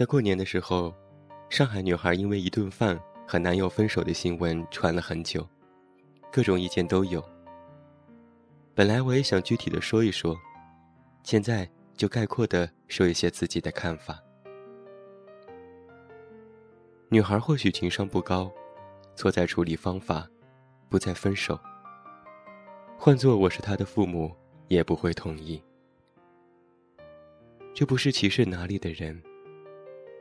[0.00, 0.94] 在过年的时候，
[1.50, 5.46] 上海女孩因为一顿饭和男友分手的新闻传了很久，
[6.32, 7.22] 各种意见都有。
[8.74, 10.34] 本来我也想具体的说一说，
[11.22, 14.18] 现在就概括的说一些自己的看法。
[17.10, 18.50] 女孩或许情商不高，
[19.14, 20.26] 错在处理方法，
[20.88, 21.60] 不再分手。
[22.96, 24.34] 换做我是她的父母，
[24.68, 25.62] 也不会同意。
[27.74, 29.22] 这不是歧视哪里的人，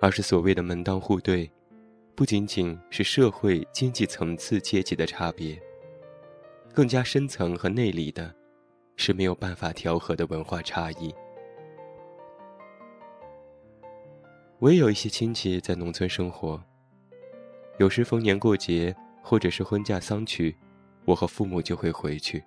[0.02, 1.52] 而是所谓的门当户对，
[2.16, 5.60] 不仅仅是社会经济层次阶级的差别，
[6.74, 8.34] 更加深层和内里的，
[8.96, 11.14] 是没有办法调和的文化差异。
[14.60, 16.62] 我也有一些亲戚在农村生活，
[17.78, 20.56] 有时逢年过节或者是婚嫁丧娶，
[21.06, 22.44] 我和父母就会回去。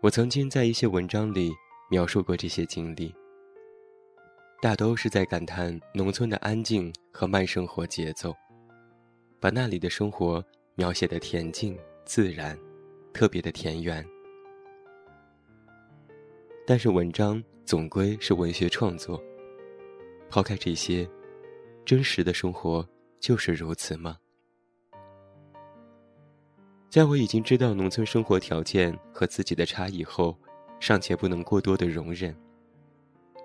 [0.00, 1.52] 我曾经在一些文章里。
[1.90, 3.14] 描述过这些经历，
[4.64, 8.34] 大都是在感叹农村的安静和慢生活节奏，
[9.38, 10.42] 把那里的生活
[10.74, 12.58] 描写的恬静自然，
[13.12, 14.02] 特别的田园。
[16.66, 19.22] 但是文章总归是文学创作，
[20.30, 21.06] 抛开这些，
[21.84, 22.88] 真实的生活
[23.20, 24.16] 就是如此吗？
[26.88, 30.34] 在我已经知道农村生活条件和自己的差异后。
[30.80, 32.34] 尚且不能过多的容忍，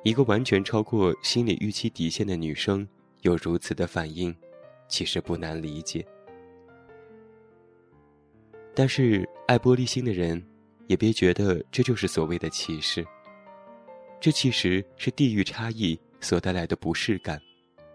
[0.03, 2.87] 一个完全超过心理预期底线的女生
[3.21, 4.35] 有如此的反应，
[4.87, 6.05] 其实不难理解。
[8.73, 10.41] 但是爱玻璃心的人，
[10.87, 13.05] 也别觉得这就是所谓的歧视。
[14.21, 17.41] 这其实是地域差异所带来的不适感，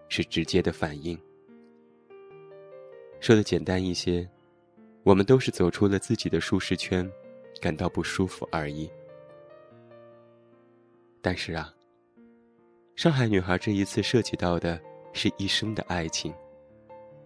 [0.07, 1.19] 是直接的反应。
[3.19, 4.27] 说的简单一些，
[5.01, 7.11] 我们都是走出了自己的舒适圈，
[7.59, 8.87] 感到不舒服而已。
[11.21, 11.73] 但是啊，
[12.95, 16.33] 上海女孩这一次涉及到的是一生的爱情，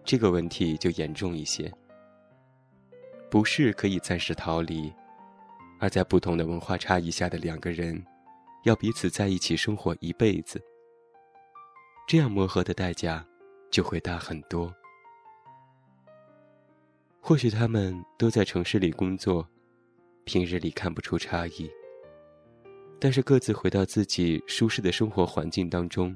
[0.03, 1.71] 这个问题就严重一些。
[3.29, 4.91] 不是可以暂时逃离，
[5.79, 8.03] 而在不同的文化差异下的两个人，
[8.63, 10.59] 要彼此在一起生活一辈子。
[12.07, 13.23] 这样磨合的代价
[13.69, 14.73] 就会大很多。
[17.21, 19.47] 或许他们都在城市里工作，
[20.23, 21.69] 平日里看不出差异。
[22.99, 26.13] 但是各自回到自己舒适的生活环境当中，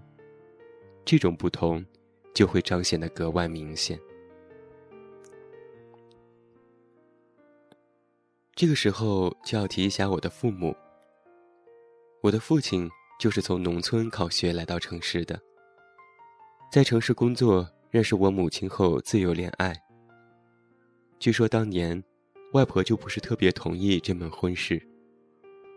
[1.05, 1.83] 这种不同
[2.33, 3.97] 就会彰显的格外明显。
[8.53, 10.75] 这个时候就要提一下我的父母。
[12.21, 12.89] 我的父亲
[13.19, 15.41] 就是从农村考学来到城市的，
[16.71, 19.73] 在城市工作，认识我母亲后自由恋爱。
[21.17, 22.01] 据说当年，
[22.51, 24.85] 外婆就不是特别同意这门婚事。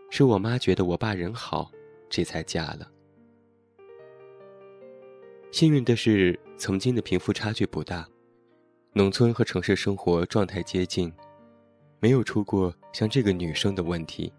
[0.09, 1.69] 是我妈觉得我爸人好，
[2.09, 2.91] 这才嫁了。
[5.51, 8.07] 幸运的是，曾经的贫富差距不大，
[8.93, 11.11] 农村和城市生活状态接近，
[11.99, 14.31] 没有出过像这个女生的问题。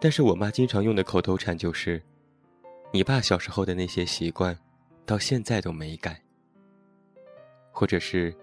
[0.00, 2.02] 但是我妈经常用的口头禅就是
[2.92, 4.56] ：“你爸小时候的那些习惯，
[5.06, 6.20] 到现在都没改。”
[7.70, 8.34] 或者是：“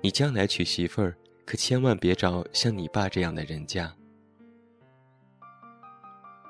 [0.00, 1.14] 你将来娶媳妇儿，
[1.44, 3.94] 可千万别找像你爸这样的人家。”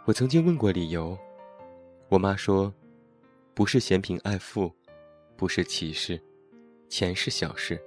[0.09, 1.15] 我曾经问过理由，
[2.09, 2.73] 我妈说
[3.53, 4.75] ：“不是嫌贫爱富，
[5.37, 6.19] 不是歧视，
[6.89, 7.79] 钱是小事。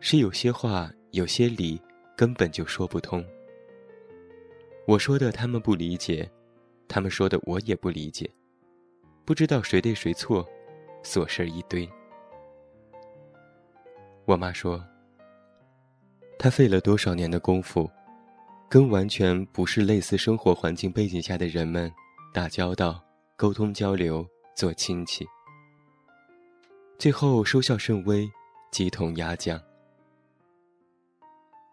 [0.00, 1.80] 是有些话、有些理
[2.14, 3.24] 根本就说不通。
[4.86, 6.30] 我说的他们不理解，
[6.86, 8.30] 他们说的我也不理解，
[9.24, 10.46] 不知道谁对谁错，
[11.02, 11.88] 琐事一堆。”
[14.28, 14.84] 我妈说
[16.38, 17.90] ：“她费了多少年的功夫。”
[18.70, 21.90] 跟完全不是类似生活环境背景下的人们
[22.34, 23.02] 打交道、
[23.34, 25.26] 沟通交流、做亲戚，
[26.98, 28.30] 最后收效甚微，
[28.70, 29.58] 鸡同鸭讲。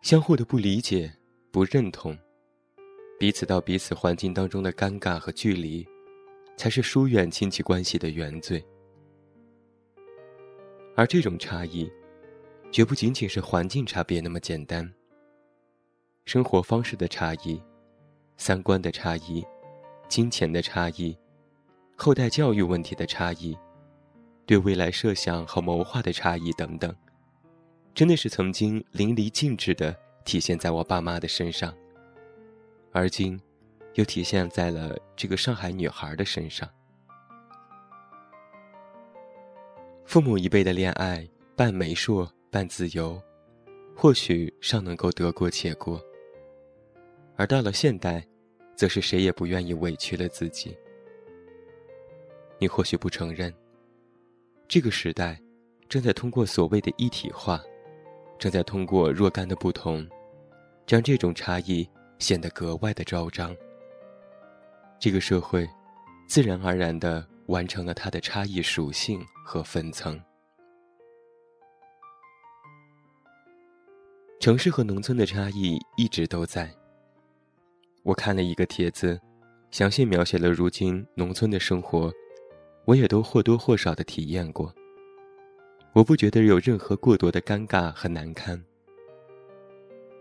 [0.01, 1.12] 相互的不理解、
[1.51, 2.18] 不认同，
[3.19, 5.86] 彼此到彼此环境当中的尴尬和距离，
[6.56, 8.65] 才是疏远亲戚关系的原罪。
[10.95, 11.92] 而这种差异，
[12.71, 14.89] 绝不仅仅是环境差别那么简单。
[16.25, 17.62] 生活方式的差异，
[18.36, 19.45] 三观的差异，
[20.10, 21.16] 金钱的差异，
[21.95, 23.56] 后代教育问题的差异，
[24.44, 26.94] 对未来设想和谋划的差异等等，
[27.94, 31.72] 真的是曾经淋漓尽致的体现在我爸妈的身上，
[32.92, 33.39] 而今，
[33.94, 36.68] 又体现在了这个上海女孩的身上。
[40.06, 43.21] 父母一辈的恋爱，半媒妁半自由，
[43.95, 46.01] 或许尚能够得过且过。
[47.38, 48.26] 而到了现代，
[48.76, 50.78] 则是谁也不愿意委屈了自己。
[52.58, 53.54] 你或许不承认。
[54.68, 55.40] 这个时代，
[55.88, 57.62] 正在通过所谓的一体化，
[58.40, 60.08] 正在通过若干的不同，
[60.88, 61.88] 将这种差异
[62.18, 63.56] 显得格外的昭彰。
[64.98, 65.70] 这个社会，
[66.26, 70.20] 自然而然地完成了它的差异属性和分层。
[74.40, 76.74] 城市和农村的差异一直都在。
[78.06, 79.19] 我看了一个帖子，
[79.72, 82.13] 详细描写了如今农村的生活，
[82.86, 84.72] 我也都或多或少的体验过。
[85.92, 88.63] 我不觉得有任何过多的尴尬和难堪。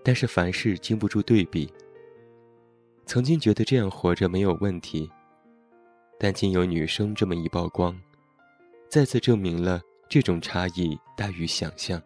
[0.02, 1.70] 但是凡事经不住对比。
[3.04, 5.10] 曾经觉得这样活着没有问题，
[6.18, 7.94] 但经有女生这么一曝光，
[8.88, 9.78] 再次证明了
[10.08, 12.02] 这种差异大于想象。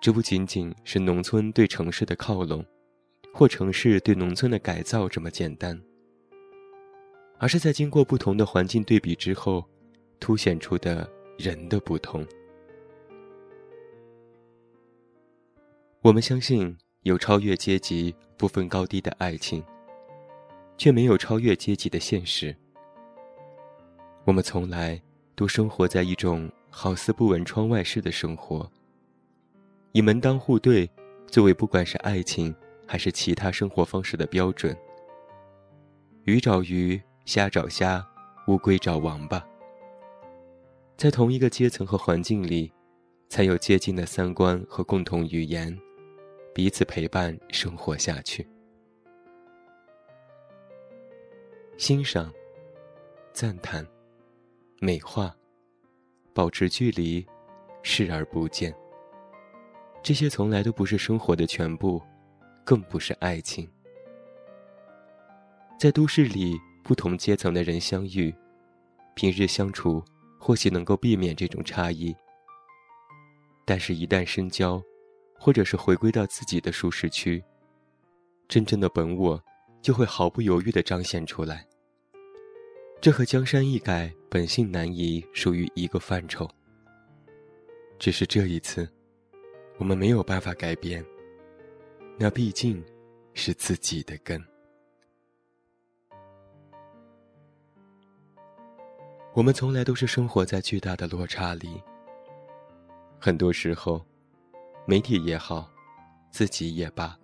[0.00, 2.66] 这不仅仅是农村对城市的靠拢，
[3.36, 5.78] 或城市对农村的改造这么简单，
[7.36, 9.62] 而是在经过不同的环境对比之后，
[10.18, 11.06] 凸显出的
[11.36, 12.26] 人的不同。
[16.00, 19.62] 我们相信有超越阶级、不分高低的爱情，
[20.78, 22.56] 却没有超越阶级的现实。
[24.24, 24.98] 我们从来
[25.34, 28.66] 都生活在一种好似不闻窗外事的生活。
[29.92, 30.90] 以门当户对
[31.26, 32.54] 作为不管是爱情
[32.86, 34.76] 还是其他生活方式的标准。
[36.24, 38.06] 鱼找鱼，虾找虾，
[38.46, 39.44] 乌龟找王八。
[40.96, 42.72] 在同一个阶层和环境里，
[43.28, 45.76] 才有接近的三观和共同语言，
[46.54, 48.46] 彼此陪伴生活下去。
[51.76, 52.32] 欣赏、
[53.32, 53.86] 赞叹、
[54.80, 55.36] 美化、
[56.32, 57.26] 保持距离，
[57.82, 58.74] 视而不见。
[60.02, 62.00] 这些从来都不是生活的全部，
[62.66, 63.66] 更不是爱情。
[65.78, 68.34] 在都市里，不同阶层的人相遇，
[69.14, 70.02] 平日相处
[70.40, 72.12] 或许能够避免这种差异。
[73.64, 74.82] 但是，一旦深交，
[75.38, 77.40] 或者是回归到自己的舒适区，
[78.48, 79.40] 真正的本我
[79.80, 81.64] 就会毫不犹豫地彰显出来。
[83.00, 86.48] 这和江山易改，本性难移属于一个范畴。
[87.96, 88.88] 只是这一次。
[89.78, 91.04] 我们没有办法改变，
[92.18, 92.82] 那毕竟
[93.34, 94.42] 是自己的根。
[99.34, 101.78] 我们从来都是生活在巨大的落差里。
[103.18, 104.02] 很多时候，
[104.86, 105.70] 媒体也好，
[106.30, 107.14] 自己也罢，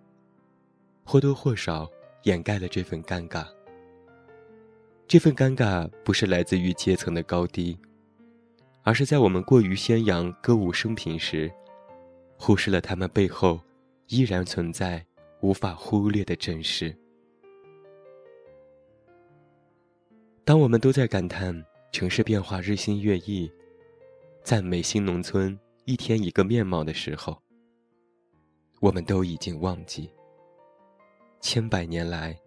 [1.04, 1.90] 或多或少
[2.24, 3.46] 掩盖了这份尴尬。
[5.08, 7.78] 这份尴尬不是来自于阶层的高低，
[8.82, 11.50] 而是在我们过于宣扬歌舞升平时。
[12.36, 13.58] 忽视了他们背后
[14.12, 15.02] 依然存在
[15.40, 16.94] 无法忽略的真实。
[20.44, 23.50] 当我们都在感叹城市变化日新月异，
[24.42, 27.40] 赞美新农村一天一个面貌的时候，
[28.80, 30.10] 我们都已经忘记，
[31.40, 32.38] 千百年来，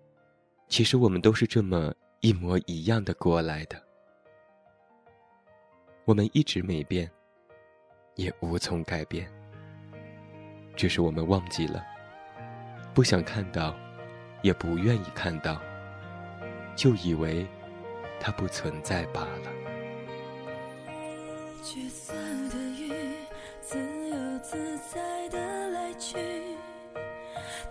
[0.67, 1.91] 其实我们都是这么
[2.22, 3.81] 一模一样的过来的。
[6.05, 7.10] 我们一直没变，
[8.17, 9.27] 也无从改变。
[10.75, 11.84] 只是我们忘记了，
[12.94, 13.75] 不想看到，
[14.41, 15.62] 也不愿意看到，
[16.75, 17.46] 就以为
[18.20, 19.51] 它不存在罢了。
[21.63, 22.94] 橘色的雨，
[23.62, 23.79] 自
[24.10, 26.17] 由自在的来去，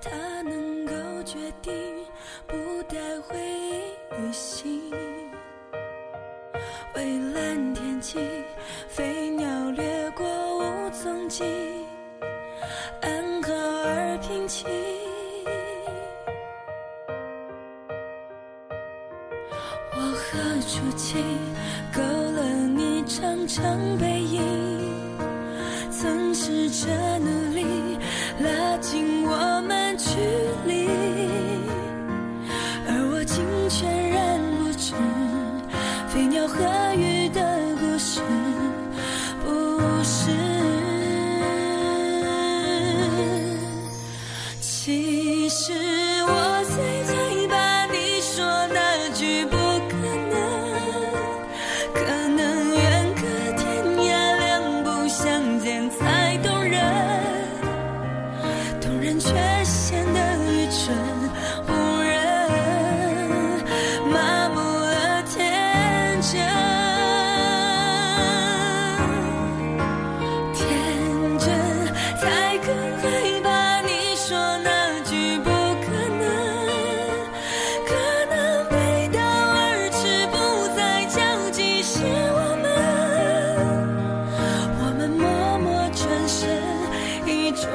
[0.00, 1.72] 它能够决定
[2.46, 4.90] 不带回忆与心。
[20.84, 21.16] 何处去
[21.94, 22.42] 勾勒
[22.76, 24.42] 你长长背影？
[25.90, 27.64] 曾试着努力
[28.40, 30.10] 拉近我们距
[30.66, 30.86] 离，
[32.86, 34.92] 而我竟全然不知
[36.08, 36.62] 飞鸟和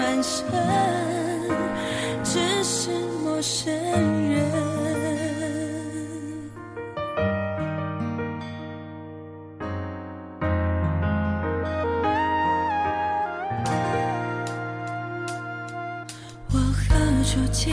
[0.09, 0.43] 单身
[2.23, 2.89] 只是
[3.23, 3.71] 陌生
[4.27, 4.41] 人。
[16.51, 17.69] 我和出去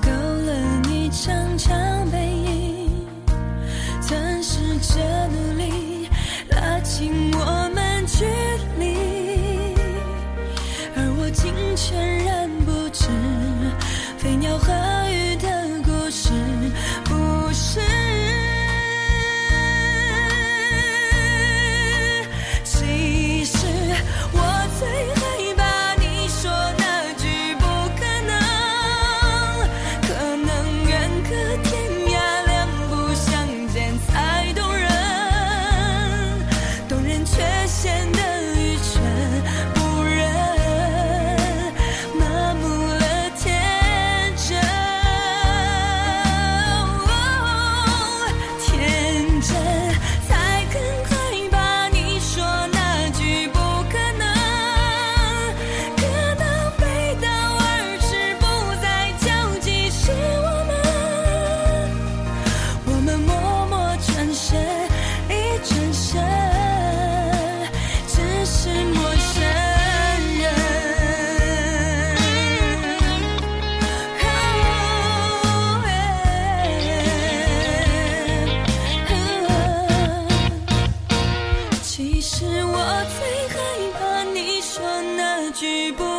[0.00, 0.54] 勾勒
[0.88, 1.76] 你长长
[2.10, 3.06] 背影
[4.00, 6.08] 曾试着努力
[6.48, 7.59] 拉近我
[85.60, 86.09] 那句不